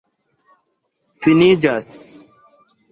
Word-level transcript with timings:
finiĝas 1.27 1.93